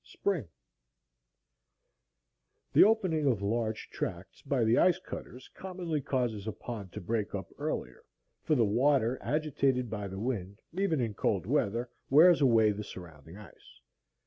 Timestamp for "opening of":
2.83-3.43